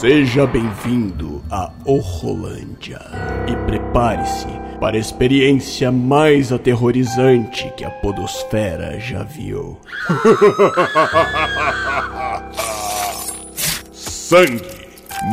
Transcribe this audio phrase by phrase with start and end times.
[0.00, 3.00] Seja bem-vindo a Orrolândia
[3.48, 4.46] e prepare-se
[4.78, 9.80] para a experiência mais aterrorizante que a Podosfera já viu.
[13.92, 14.62] Sangue,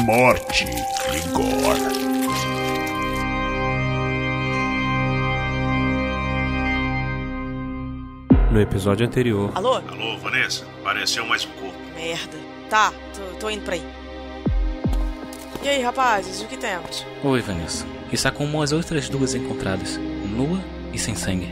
[0.03, 1.79] morte e gore.
[8.51, 9.51] No episódio anterior.
[9.53, 9.75] Alô?
[9.75, 10.65] Alô, Vanessa?
[10.81, 11.77] Apareceu mais um corpo.
[11.95, 12.39] Merda.
[12.67, 14.04] Tá, tô, tô indo pra aí.
[15.65, 17.03] E aí, rapazes, o que temos?
[17.23, 17.87] Oi, Vanessa.
[18.11, 20.61] Está como as outras duas encontradas, nua
[20.93, 21.51] e sem sangue.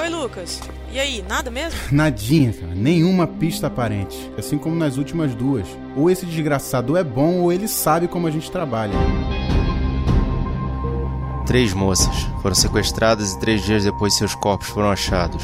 [0.00, 0.60] Oi, Lucas.
[0.92, 1.76] E aí, nada mesmo?
[1.90, 2.72] Nadinha, cara.
[2.72, 4.30] Nenhuma pista aparente.
[4.38, 5.66] Assim como nas últimas duas.
[5.96, 8.94] Ou esse desgraçado é bom, ou ele sabe como a gente trabalha.
[11.44, 15.42] Três moças foram sequestradas e três dias depois seus corpos foram achados.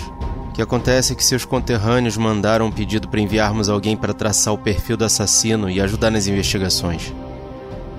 [0.50, 4.52] O que acontece é que seus conterrâneos mandaram um pedido para enviarmos alguém para traçar
[4.52, 7.14] o perfil do assassino e ajudar nas investigações.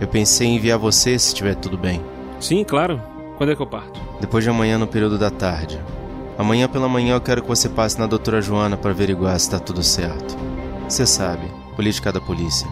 [0.02, 2.04] Eu pensei em enviar você se estiver tudo bem.
[2.42, 3.02] Sim, claro.
[3.38, 4.00] Quando é que eu parto?
[4.20, 5.80] Depois de amanhã no período da tarde.
[6.38, 9.58] Amanhã pela manhã eu quero que você passe na doutora Joana para averiguar se está
[9.58, 10.38] tudo certo.
[10.90, 12.68] Você sabe, política da polícia.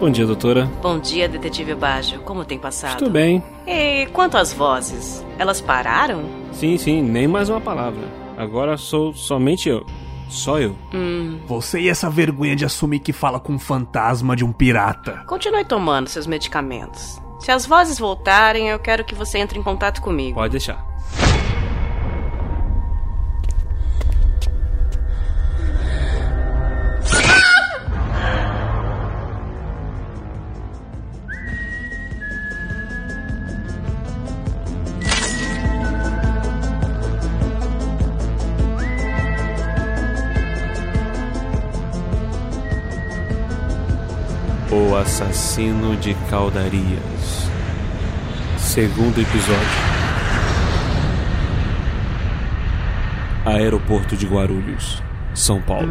[0.00, 0.64] Bom dia, doutora.
[0.80, 2.20] Bom dia, detetive Baggio.
[2.20, 2.92] Como tem passado?
[2.92, 3.42] Estou bem.
[3.66, 5.22] E quanto às vozes?
[5.38, 6.24] Elas pararam?
[6.52, 8.08] Sim, sim, nem mais uma palavra.
[8.34, 9.84] Agora sou somente eu.
[10.30, 10.74] Só eu.
[10.94, 11.38] Hum.
[11.46, 15.22] Você e essa vergonha de assumir que fala com um fantasma de um pirata.
[15.26, 17.20] Continue tomando seus medicamentos.
[17.38, 20.34] Se as vozes voltarem, eu quero que você entre em contato comigo.
[20.34, 20.82] Pode deixar.
[45.20, 47.50] Assassino de Caldarias.
[48.56, 49.90] Segundo episódio.
[53.44, 55.02] Aeroporto de Guarulhos,
[55.34, 55.88] São Paulo.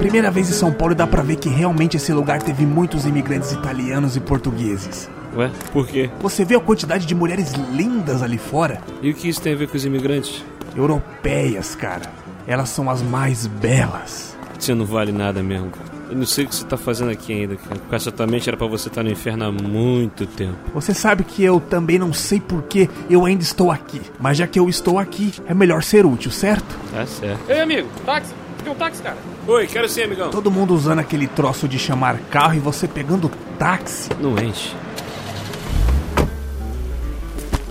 [0.00, 3.52] Primeira vez em São Paulo dá pra ver que realmente esse lugar teve muitos imigrantes
[3.52, 5.08] italianos e portugueses.
[5.36, 6.10] Ué, por quê?
[6.20, 8.80] Você vê a quantidade de mulheres lindas ali fora?
[9.02, 10.42] E o que isso tem a ver com os imigrantes?
[10.74, 12.10] Europeias, cara.
[12.46, 14.36] Elas são as mais belas.
[14.58, 15.96] Você não vale nada mesmo, cara.
[16.08, 17.80] Eu não sei o que você tá fazendo aqui ainda, cara.
[17.80, 20.56] Com essa tua mente era pra você estar no inferno há muito tempo.
[20.72, 24.00] Você sabe que eu também não sei por que eu ainda estou aqui.
[24.20, 26.78] Mas já que eu estou aqui, é melhor ser útil, certo?
[26.92, 27.40] Tá certo.
[27.50, 28.32] Ei, amigo, táxi.
[28.62, 29.16] Tem um táxi, cara.
[29.46, 30.30] Oi, quero sim, amigão.
[30.30, 34.08] Todo mundo usando aquele troço de chamar carro e você pegando táxi.
[34.20, 34.74] Não enche.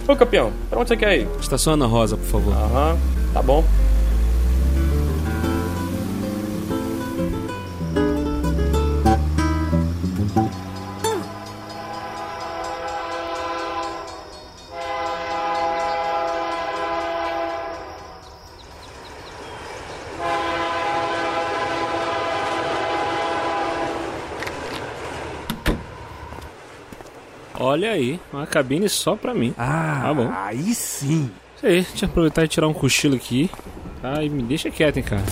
[0.08, 1.28] Ô, campeão, pra onde você quer ir?
[1.40, 2.54] Estaciona rosa, por favor.
[2.54, 2.98] Aham,
[3.34, 3.64] tá bom.
[27.60, 29.54] Olha aí, uma cabine só pra mim.
[29.58, 30.32] Ah, Tá bom.
[30.36, 31.30] aí sim.
[31.56, 33.50] Isso aí, deixa eu aproveitar e tirar um cochilo aqui.
[34.02, 35.24] Tá, e me deixa quieto, hein, cara.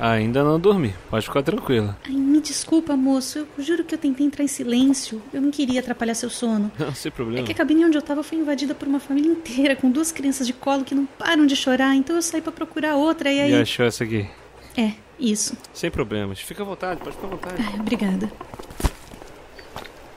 [0.00, 1.94] Ainda não dormi, pode ficar tranquila.
[2.06, 3.46] Ai, me desculpa, moço.
[3.58, 5.20] Eu juro que eu tentei entrar em silêncio.
[5.30, 6.72] Eu não queria atrapalhar seu sono.
[6.80, 7.40] Não, sem problema.
[7.40, 10.10] É que a cabine onde eu tava foi invadida por uma família inteira, com duas
[10.10, 13.40] crianças de colo que não param de chorar, então eu saí pra procurar outra e
[13.40, 13.52] aí.
[13.52, 14.26] E achou essa aqui?
[14.74, 15.54] É, isso.
[15.74, 16.40] Sem problemas.
[16.40, 17.54] Fica à vontade, pode ficar à vontade.
[17.58, 18.32] Ai, obrigada.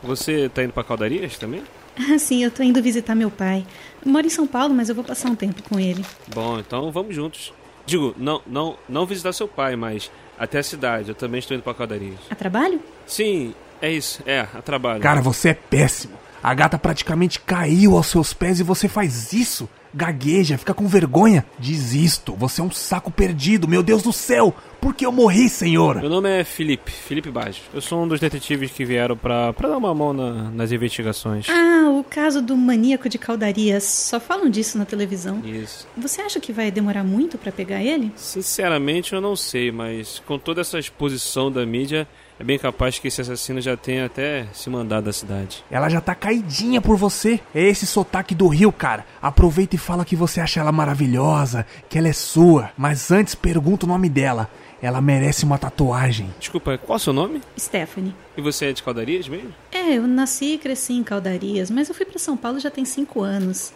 [0.01, 1.61] Você tá indo pra Caldarias também?
[1.97, 3.65] Ah, sim, eu tô indo visitar meu pai.
[4.05, 6.05] Moro em São Paulo, mas eu vou passar um tempo com ele.
[6.33, 7.51] Bom, então vamos juntos.
[7.85, 11.09] Digo, não, não, não visitar seu pai, mas até a cidade.
[11.09, 12.19] Eu também estou indo pra Caldarias.
[12.29, 12.79] A trabalho?
[13.05, 14.21] Sim, é isso.
[14.25, 15.01] É, a trabalho.
[15.01, 16.13] Cara, você é péssimo.
[16.41, 19.69] A gata praticamente caiu aos seus pés e você faz isso.
[19.93, 21.45] gagueja, fica com vergonha.
[21.59, 24.53] Desisto, você é um saco perdido, meu Deus do céu!
[24.83, 26.01] Por que eu morri, senhor?
[26.01, 27.63] Meu nome é Felipe, Felipe Baggio.
[27.73, 31.47] Eu sou um dos detetives que vieram pra, pra dar uma mão na- nas investigações.
[31.49, 33.85] Ah, o caso do maníaco de caldarias.
[33.85, 35.39] Só falam disso na televisão.
[35.45, 35.87] Isso.
[35.95, 38.11] Você acha que vai demorar muito pra pegar ele?
[38.17, 42.05] Sinceramente, eu não sei, mas com toda essa exposição da mídia,
[42.39, 45.63] é bem capaz que esse assassino já tenha até se mandado da cidade.
[45.69, 47.39] Ela já tá caidinha por você.
[47.53, 49.05] É esse sotaque do Rio, cara.
[49.21, 52.71] Aproveita e fala que você acha ela maravilhosa, que ela é sua.
[52.77, 54.49] Mas antes pergunta o nome dela.
[54.81, 56.33] Ela merece uma tatuagem.
[56.37, 57.41] Desculpa, qual é o seu nome?
[57.57, 58.13] Stephanie.
[58.35, 59.53] E você é de Caldarias mesmo?
[59.71, 62.83] É, eu nasci e cresci em Caldarias, mas eu fui pra São Paulo já tem
[62.83, 63.71] cinco anos.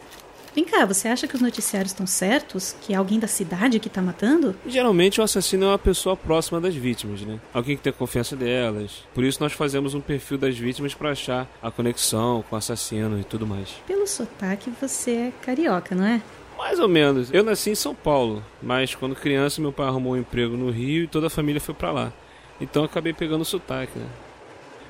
[0.58, 2.76] Vem cá, você acha que os noticiários estão certos?
[2.82, 4.56] Que é alguém da cidade que tá matando?
[4.66, 7.40] Geralmente o assassino é uma pessoa próxima das vítimas, né?
[7.54, 9.04] Alguém que tem confiança delas.
[9.14, 13.20] Por isso nós fazemos um perfil das vítimas pra achar a conexão com o assassino
[13.20, 13.70] e tudo mais.
[13.86, 16.24] Pelo sotaque, você é carioca, não é?
[16.58, 17.32] Mais ou menos.
[17.32, 21.04] Eu nasci em São Paulo, mas quando criança meu pai arrumou um emprego no Rio
[21.04, 22.12] e toda a família foi pra lá.
[22.60, 24.08] Então eu acabei pegando o sotaque, né?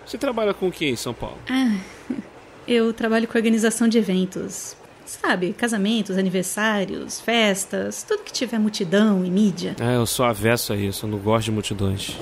[0.05, 1.37] Você trabalha com o que em São Paulo?
[1.49, 1.75] Ah,
[2.65, 4.77] eu trabalho com organização de eventos.
[5.07, 9.73] Sabe, casamentos, aniversários, festas, tudo que tiver multidão e mídia.
[9.79, 12.17] Ah, eu sou avesso a isso, eu não gosto de multidões.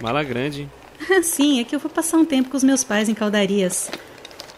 [0.00, 0.70] Mala grande, hein?
[1.10, 3.90] Ah, Sim, é que eu vou passar um tempo com os meus pais em Caldarias.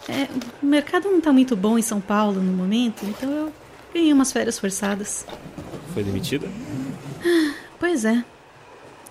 [0.07, 0.29] É,
[0.61, 3.53] o mercado não tá muito bom em São Paulo no momento, então eu
[3.93, 5.25] ganhei umas férias forçadas.
[5.93, 6.47] Foi demitida?
[7.77, 8.23] Pois é.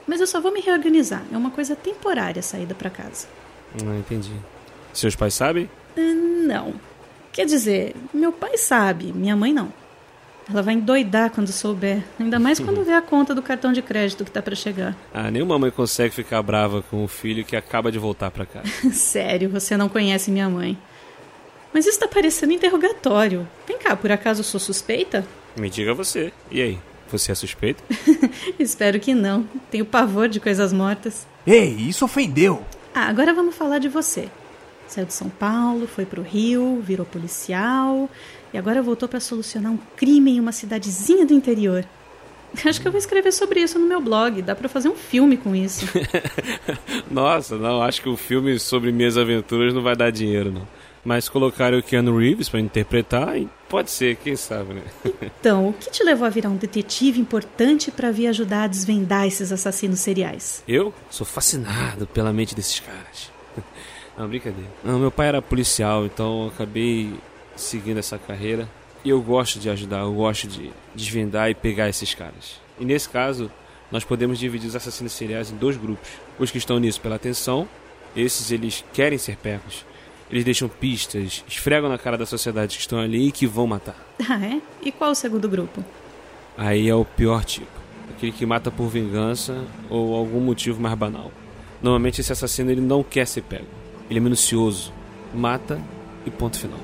[0.06, 1.22] Mas eu só vou me reorganizar.
[1.30, 3.26] É uma coisa temporária a saída pra casa.
[3.84, 4.32] Não entendi.
[4.92, 5.68] Seus pais sabem?
[5.96, 6.00] Ah,
[6.46, 6.74] Não.
[7.32, 9.72] Quer dizer, meu pai sabe, minha mãe não.
[10.50, 12.02] Ela vai endoidar quando souber.
[12.20, 14.94] Ainda mais quando ver a conta do cartão de crédito que tá pra chegar.
[15.14, 18.66] Ah, nenhuma mãe consegue ficar brava com o filho que acaba de voltar pra casa.
[18.92, 20.76] Sério, você não conhece minha mãe.
[21.72, 23.48] Mas isso tá parecendo interrogatório.
[23.66, 25.24] Vem cá, por acaso eu sou suspeita?
[25.56, 26.32] Me diga você.
[26.50, 26.78] E aí?
[27.10, 27.82] Você é suspeito?
[28.58, 29.46] Espero que não.
[29.70, 31.26] Tenho pavor de coisas mortas.
[31.46, 32.62] Ei, isso ofendeu.
[32.94, 34.28] Ah, agora vamos falar de você.
[34.92, 38.10] Saiu de São Paulo, foi pro Rio, virou policial
[38.52, 41.82] e agora voltou pra solucionar um crime em uma cidadezinha do interior.
[42.62, 44.42] Acho que eu vou escrever sobre isso no meu blog.
[44.42, 45.86] Dá pra fazer um filme com isso.
[47.10, 50.68] Nossa, não, acho que o filme sobre minhas aventuras não vai dar dinheiro, não.
[51.02, 54.82] Mas colocar o Keanu Reeves pra interpretar, e pode ser, quem sabe, né?
[55.40, 59.26] Então, o que te levou a virar um detetive importante pra vir ajudar a desvendar
[59.26, 60.62] esses assassinos seriais?
[60.68, 63.32] Eu sou fascinado pela mente desses caras.
[64.16, 64.70] Não, brincadeira.
[64.84, 67.14] Não, meu pai era policial, então eu acabei
[67.56, 68.68] seguindo essa carreira.
[69.04, 72.60] E eu gosto de ajudar, eu gosto de desvendar e pegar esses caras.
[72.78, 73.50] E nesse caso,
[73.90, 76.08] nós podemos dividir os assassinos seriais em dois grupos.
[76.38, 77.68] Os que estão nisso pela atenção,
[78.14, 79.84] esses eles querem ser pegos.
[80.30, 83.96] Eles deixam pistas, esfregam na cara da sociedade que estão ali e que vão matar.
[84.30, 84.60] Ah, é?
[84.80, 85.84] E qual o segundo grupo?
[86.56, 87.66] Aí é o pior tipo.
[88.10, 91.32] Aquele que mata por vingança ou algum motivo mais banal.
[91.82, 93.66] Normalmente esse assassino ele não quer ser pego.
[94.12, 94.92] Ele é minucioso,
[95.34, 95.80] mata
[96.26, 96.78] e ponto final.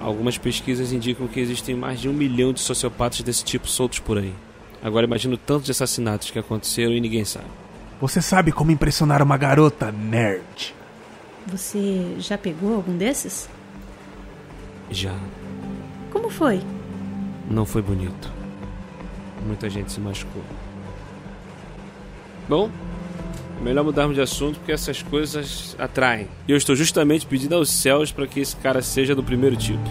[0.00, 4.16] Algumas pesquisas indicam que existem mais de um milhão de sociopatas desse tipo soltos por
[4.16, 4.32] aí.
[4.80, 7.46] Agora imagina o tanto de assassinatos que aconteceram e ninguém sabe.
[8.00, 10.72] Você sabe como impressionar uma garota, nerd?
[11.48, 13.48] Você já pegou algum desses?
[14.92, 15.18] Já
[16.12, 16.62] Como foi?
[17.50, 18.30] não foi bonito.
[19.44, 20.44] Muita gente se machucou.
[22.48, 22.70] Bom,
[23.60, 26.28] melhor mudarmos de assunto porque essas coisas atraem.
[26.48, 29.88] E eu estou justamente pedindo aos céus para que esse cara seja do primeiro tipo.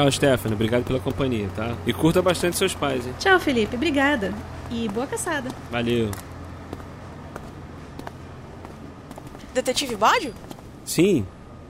[0.00, 0.54] Tchau, Stephanie.
[0.54, 1.76] Obrigado pela companhia, tá?
[1.86, 3.12] E curta bastante seus pais, hein?
[3.18, 3.76] Tchau, Felipe.
[3.76, 4.32] Obrigada.
[4.70, 5.50] E boa caçada.
[5.70, 6.10] Valeu.
[9.52, 10.32] Detetive Bádio?
[10.86, 11.26] Sim.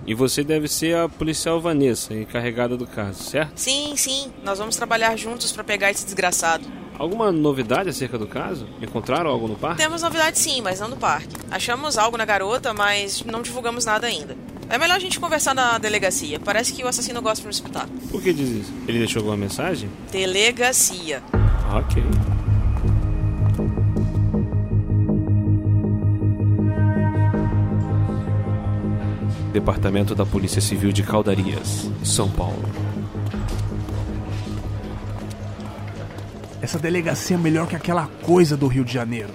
[0.06, 3.58] E você deve ser a policial Vanessa, encarregada do caso, certo?
[3.58, 4.32] Sim, sim.
[4.44, 6.64] Nós vamos trabalhar juntos pra pegar esse desgraçado.
[6.96, 8.68] Alguma novidade acerca do caso?
[8.80, 9.82] Encontraram algo no parque?
[9.82, 11.34] Temos novidade sim, mas não do parque.
[11.50, 14.36] Achamos algo na garota, mas não divulgamos nada ainda.
[14.70, 16.38] É melhor a gente conversar na delegacia.
[16.38, 17.88] Parece que o assassino gosta de me escutar.
[18.08, 18.72] Por que diz isso?
[18.86, 19.90] Ele deixou alguma mensagem?
[20.12, 21.20] Delegacia.
[21.74, 22.00] Ok.
[29.52, 32.62] Departamento da Polícia Civil de Caldarias, São Paulo.
[36.62, 39.34] Essa delegacia é melhor que aquela coisa do Rio de Janeiro.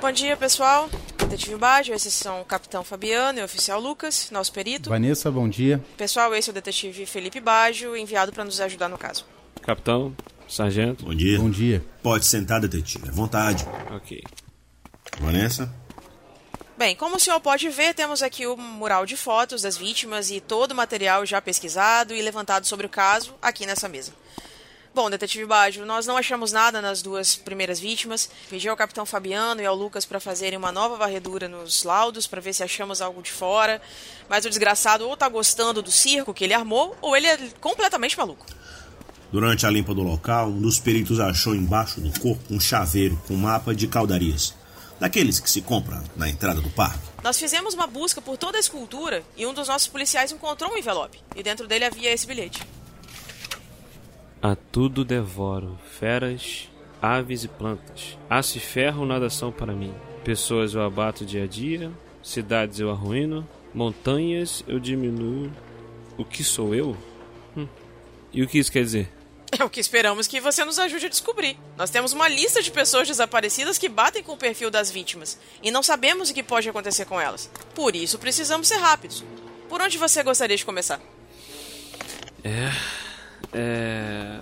[0.00, 0.90] Bom dia, pessoal.
[1.34, 4.88] Detetive Baggio, esses são o Capitão Fabiano e o Oficial Lucas, nosso perito.
[4.88, 5.82] Vanessa, bom dia.
[5.96, 9.26] Pessoal, esse é o Detetive Felipe Baggio, enviado para nos ajudar no caso.
[9.60, 10.14] Capitão,
[10.48, 11.04] sargento.
[11.04, 11.38] Bom dia.
[11.40, 11.84] Bom dia.
[12.04, 13.08] Pode sentar, detetive.
[13.08, 13.66] À vontade.
[13.90, 14.22] Ok.
[15.18, 15.74] Vanessa?
[16.78, 20.40] Bem, como o senhor pode ver, temos aqui o mural de fotos das vítimas e
[20.40, 24.12] todo o material já pesquisado e levantado sobre o caso aqui nessa mesa.
[24.94, 28.30] Bom, detetive Baggio, nós não achamos nada nas duas primeiras vítimas.
[28.48, 32.40] Pedi ao capitão Fabiano e ao Lucas para fazerem uma nova varredura nos laudos para
[32.40, 33.82] ver se achamos algo de fora.
[34.28, 38.16] Mas o desgraçado ou tá gostando do circo que ele armou, ou ele é completamente
[38.16, 38.46] maluco.
[39.32, 43.34] Durante a limpa do local, um dos peritos achou embaixo do corpo um chaveiro com
[43.34, 44.54] mapa de caudarias.
[45.00, 47.00] Daqueles que se compra na entrada do parque.
[47.20, 50.78] Nós fizemos uma busca por toda a escultura e um dos nossos policiais encontrou um
[50.78, 51.20] envelope.
[51.34, 52.62] E dentro dele havia esse bilhete.
[54.44, 56.68] A tudo devoro, feras,
[57.00, 58.18] aves e plantas.
[58.28, 59.94] Aço e ferro nada são para mim.
[60.22, 61.90] Pessoas eu abato dia a dia,
[62.22, 65.50] cidades eu arruino, montanhas eu diminuo.
[66.18, 66.94] O que sou eu?
[67.56, 67.66] Hum.
[68.34, 69.10] E o que isso quer dizer?
[69.58, 71.56] É o que esperamos que você nos ajude a descobrir.
[71.74, 75.70] Nós temos uma lista de pessoas desaparecidas que batem com o perfil das vítimas e
[75.70, 77.50] não sabemos o que pode acontecer com elas.
[77.74, 79.24] Por isso precisamos ser rápidos.
[79.70, 81.00] Por onde você gostaria de começar?
[82.44, 83.03] É.
[83.54, 84.40] É.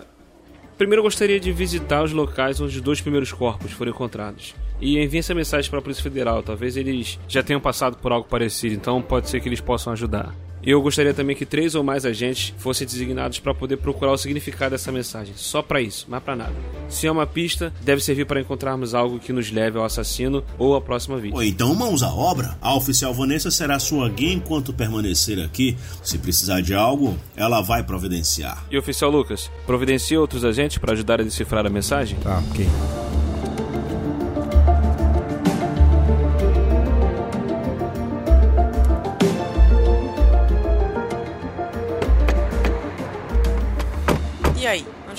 [0.79, 4.55] Primeiro eu gostaria de visitar os locais onde os dois primeiros corpos foram encontrados.
[4.81, 6.43] E envie essa mensagem para a Polícia Federal.
[6.43, 10.35] Talvez eles já tenham passado por algo parecido, então pode ser que eles possam ajudar.
[10.65, 14.71] Eu gostaria também que três ou mais agentes fossem designados para poder procurar o significado
[14.71, 15.35] dessa mensagem.
[15.37, 16.55] Só para isso, mais para nada.
[16.89, 20.77] Se é uma pista, deve servir para encontrarmos algo que nos leve ao assassino ou
[20.77, 21.37] à próxima vítima.
[21.39, 22.57] Ou então mãos à obra.
[22.61, 25.77] A oficial Vanessa será sua guia enquanto permanecer aqui.
[26.03, 28.65] Se precisar de algo, ela vai providenciar.
[28.71, 32.19] E oficial Lucas, providencia outros agentes para ajudar a decifrar a mensagem?
[32.21, 32.67] Tá, ok.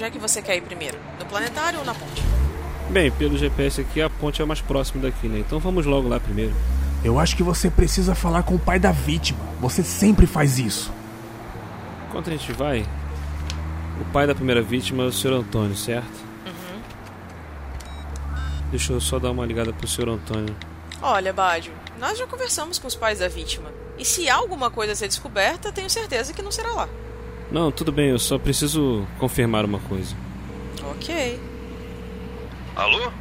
[0.03, 1.00] Onde é que você quer ir primeiro?
[1.17, 2.22] No planetário ou na ponte?
[2.89, 5.39] Bem, pelo GPS aqui, a ponte é mais próximo daqui, né?
[5.39, 6.53] Então vamos logo lá primeiro.
[7.05, 9.39] Eu acho que você precisa falar com o pai da vítima.
[9.62, 10.91] Você sempre faz isso.
[12.10, 12.86] Enquanto a gente vai,
[14.01, 15.36] o pai da primeira vítima é o Sr.
[15.36, 16.33] Antônio, certo?
[18.69, 20.10] Deixa eu só dar uma ligada pro Sr.
[20.10, 20.53] Antônio.
[21.01, 23.72] Olha, Badio, nós já conversamos com os pais da vítima.
[23.98, 26.89] E se há alguma coisa a ser descoberta, tenho certeza que não será lá.
[27.53, 30.15] Não, tudo bem, eu só preciso confirmar uma coisa.
[30.89, 31.39] Ok.
[32.75, 33.12] Alô?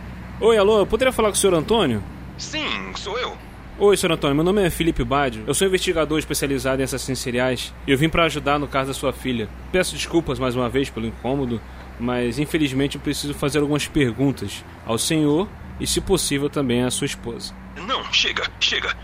[0.41, 1.53] Oi, alô, eu poderia falar com o Sr.
[1.53, 2.03] Antônio?
[2.39, 3.37] Sim, sou eu.
[3.79, 4.13] Oi, Sr.
[4.13, 5.45] Antônio, meu nome é Felipe Badio.
[5.47, 8.95] Eu sou investigador especializado em assassinos seriais e eu vim para ajudar no caso da
[8.95, 9.51] sua filha.
[9.71, 11.61] Peço desculpas mais uma vez pelo incômodo,
[12.01, 15.47] mas infelizmente eu preciso fazer algumas perguntas ao senhor
[15.79, 17.55] e, se possível, também à sua esposa.
[17.87, 18.97] Não, chega, chega.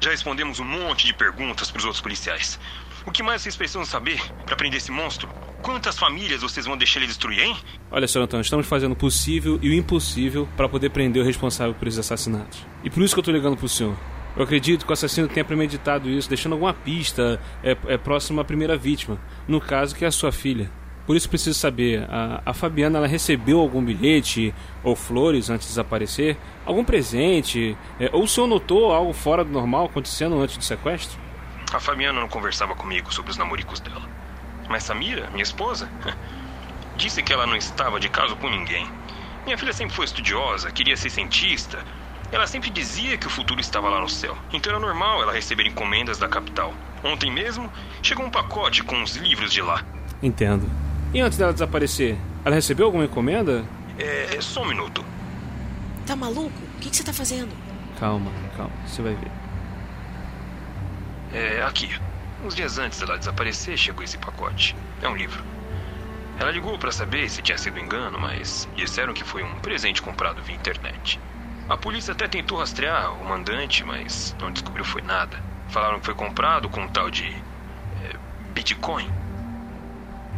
[0.00, 2.58] Já respondemos um monte de perguntas pros outros policiais.
[3.06, 5.28] O que mais vocês precisam saber para prender esse monstro?
[5.62, 7.56] Quantas famílias vocês vão deixar ele destruir, hein?
[7.90, 8.20] Olha, Sr.
[8.20, 12.00] Antônio, estamos fazendo o possível e o impossível para poder prender o responsável por esses
[12.00, 12.64] assassinatos.
[12.84, 13.96] E por isso que eu tô ligando pro senhor.
[14.36, 18.44] Eu acredito que o assassino tenha premeditado isso, deixando alguma pista é, é próximo à
[18.44, 20.70] primeira vítima, no caso que é a sua filha.
[21.06, 24.54] Por isso preciso saber, a, a Fabiana ela recebeu algum bilhete
[24.84, 26.36] ou flores antes de desaparecer?
[26.64, 27.76] Algum presente?
[27.98, 31.18] É, ou o senhor notou algo fora do normal acontecendo antes do sequestro?
[31.72, 34.02] A Fabiana não conversava comigo sobre os namoricos dela.
[34.68, 35.88] Mas Samira, minha esposa,
[36.96, 38.88] disse que ela não estava de caso com ninguém.
[39.44, 41.78] Minha filha sempre foi estudiosa, queria ser cientista.
[42.32, 44.36] Ela sempre dizia que o futuro estava lá no céu.
[44.52, 46.74] Então era normal ela receber encomendas da capital.
[47.02, 47.72] Ontem mesmo,
[48.02, 49.84] chegou um pacote com os livros de lá.
[50.22, 50.70] Entendo.
[51.14, 53.64] E antes dela desaparecer, ela recebeu alguma encomenda?
[53.98, 55.04] É, só um minuto.
[56.06, 56.52] Tá maluco?
[56.76, 57.50] O que, que você tá fazendo?
[57.98, 59.39] Calma, calma, você vai ver.
[61.32, 61.90] É, aqui.
[62.44, 64.74] Uns dias antes dela desaparecer, chegou esse pacote.
[65.02, 65.42] É um livro.
[66.38, 70.42] Ela ligou para saber se tinha sido engano, mas disseram que foi um presente comprado
[70.42, 71.20] via internet.
[71.68, 75.38] A polícia até tentou rastrear o mandante, mas não descobriu foi nada.
[75.68, 78.16] Falaram que foi comprado com um tal de é,
[78.54, 79.08] Bitcoin.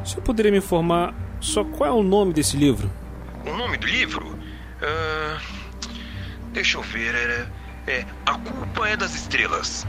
[0.02, 2.90] O senhor poderia me informar só qual é o nome desse livro?
[3.46, 4.38] O nome do livro?
[4.82, 5.40] Ah,
[6.52, 7.14] deixa eu ver.
[7.14, 7.52] Era,
[7.86, 9.86] é A Culpa é das Estrelas.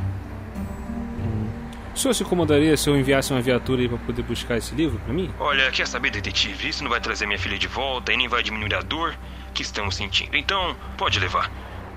[1.94, 5.00] O senhor se incomodaria se eu enviasse uma viatura aí pra poder buscar esse livro
[5.00, 5.30] pra mim?
[5.40, 6.70] Olha, quer saber, detetive?
[6.70, 9.16] Isso não vai trazer minha filha de volta e nem vai diminuir a dor
[9.54, 10.36] que estamos sentindo.
[10.36, 11.52] Então, pode levar.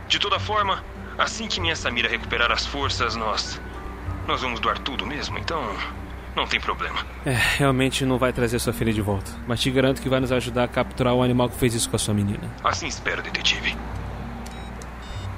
[0.06, 0.84] De toda forma,
[1.16, 3.60] assim que minha Samira recuperar as forças, nós.
[4.28, 5.38] Nós vamos doar tudo mesmo.
[5.38, 5.74] Então,
[6.36, 6.98] Não tem problema.
[7.24, 9.30] É, realmente não vai trazer sua filha de volta.
[9.48, 11.96] Mas te garanto que vai nos ajudar a capturar o animal que fez isso com
[11.96, 12.52] a sua menina.
[12.62, 13.74] Assim espero, detetive.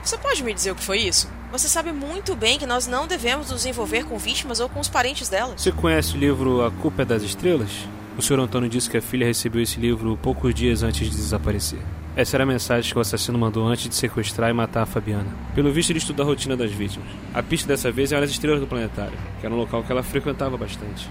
[0.09, 1.29] Você pode me dizer o que foi isso?
[1.53, 4.89] Você sabe muito bem que nós não devemos nos envolver com vítimas ou com os
[4.89, 5.61] parentes delas.
[5.61, 7.69] Você conhece o livro A Culpa é das Estrelas?
[8.17, 8.41] O Sr.
[8.41, 11.81] Antônio disse que a filha recebeu esse livro poucos dias antes de desaparecer.
[12.17, 15.29] Essa era a mensagem que o assassino mandou antes de sequestrar e matar a Fabiana.
[15.55, 17.07] Pelo visto, ele estuda a rotina das vítimas.
[17.35, 20.03] A pista dessa vez eram as estrelas do planetário, que era um local que ela
[20.03, 21.07] frequentava bastante.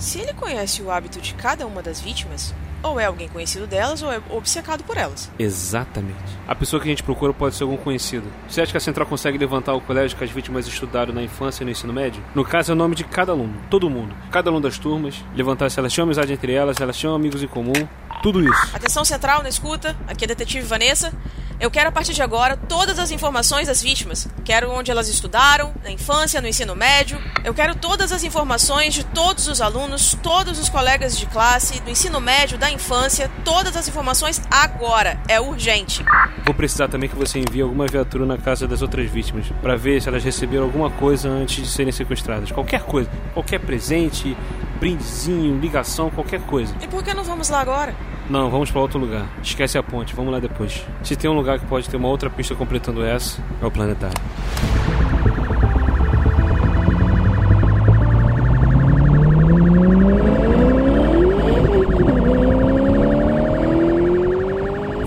[0.00, 4.02] Se ele conhece o hábito de cada uma das vítimas, ou é alguém conhecido delas
[4.02, 5.30] ou é obcecado por elas.
[5.38, 6.16] Exatamente.
[6.48, 8.26] A pessoa que a gente procura pode ser algum conhecido.
[8.48, 11.62] Você acha que a Central consegue levantar o colégio que as vítimas estudaram na infância
[11.62, 12.24] e no ensino médio?
[12.34, 14.14] No caso, é o nome de cada aluno, todo mundo.
[14.30, 17.42] Cada aluno das turmas, levantar se elas tinham amizade entre elas, se elas tinham amigos
[17.42, 17.86] em comum,
[18.22, 18.70] tudo isso.
[18.74, 21.12] Atenção central na escuta, aqui é a detetive Vanessa.
[21.60, 24.26] Eu quero a partir de agora todas as informações das vítimas.
[24.46, 27.20] Quero onde elas estudaram, na infância, no ensino médio.
[27.44, 31.90] Eu quero todas as informações de todos os alunos, todos os colegas de classe, do
[31.90, 35.20] ensino médio, da infância, todas as informações agora.
[35.28, 36.02] É urgente.
[36.46, 40.00] Vou precisar também que você envie alguma viatura na casa das outras vítimas para ver
[40.00, 42.50] se elas receberam alguma coisa antes de serem sequestradas.
[42.50, 44.34] Qualquer coisa, qualquer presente,
[44.78, 46.74] brindezinho, ligação, qualquer coisa.
[46.80, 47.94] E por que não vamos lá agora?
[48.30, 49.28] Não, vamos para outro lugar.
[49.42, 50.86] Esquece a ponte, vamos lá depois.
[51.02, 54.16] Se tem um lugar que pode ter uma outra pista completando essa, é o planetário.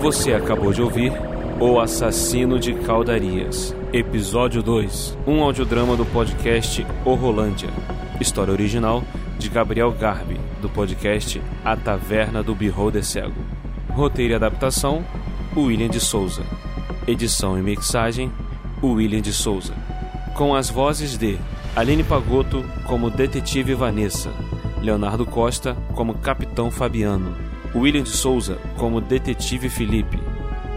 [0.00, 1.10] Você acabou de ouvir
[1.58, 7.70] O Assassino de Caldarias, Episódio 2, um audiodrama do podcast O Rolândia.
[8.20, 9.02] História original
[9.38, 13.34] de Gabriel Garbi, do podcast A Taverna do Beholder Cego.
[13.90, 15.04] Roteiro e adaptação,
[15.56, 16.42] William de Souza.
[17.06, 18.32] Edição e mixagem,
[18.82, 19.74] William de Souza.
[20.34, 21.38] Com as vozes de
[21.76, 24.30] Aline Pagotto como Detetive Vanessa,
[24.80, 27.34] Leonardo Costa como Capitão Fabiano,
[27.74, 30.18] William de Souza como Detetive Felipe,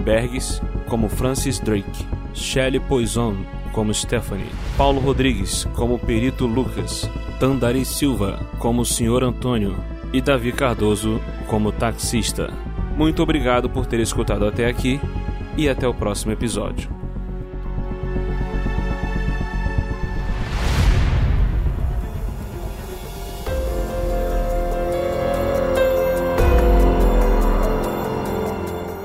[0.03, 3.35] Bergs como Francis Drake, Shelley Poison
[3.77, 7.07] como Stephanie, Paulo Rodrigues como Perito Lucas,
[7.39, 9.25] Tandari Silva como Sr.
[9.25, 9.77] Antônio
[10.11, 12.51] e Davi Cardoso como taxista.
[12.95, 14.99] Muito obrigado por ter escutado até aqui
[15.55, 16.89] e até o próximo episódio.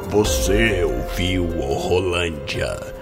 [0.09, 3.02] Você ouviu o Rolândia.